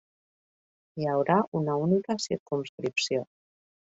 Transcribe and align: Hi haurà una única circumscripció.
Hi 1.01 1.05
haurà 1.11 1.35
una 1.59 1.77
única 1.89 2.17
circumscripció. 2.25 3.21